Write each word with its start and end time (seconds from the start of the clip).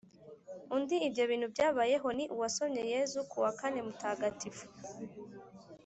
undi 0.75 0.95
ibyo 1.07 1.23
bintu 1.31 1.47
byabayeho 1.53 2.07
ni 2.17 2.25
uwasomye 2.33 2.81
yezu 2.93 3.19
ku 3.29 3.37
wa 3.43 3.51
kane 3.59 3.79
mutagatifu 3.87 4.65